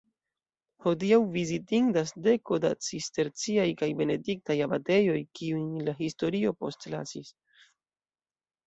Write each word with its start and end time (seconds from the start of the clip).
Hodiaŭ 0.85 1.19
vizitindas 1.35 2.13
deko 2.29 2.59
da 2.65 2.73
cisterciaj 2.87 3.67
kaj 3.83 3.91
benediktaj 4.03 4.57
abatejoj, 4.69 5.21
kiujn 5.41 5.71
la 5.91 5.97
historio 6.03 6.57
postlasis. 6.65 7.33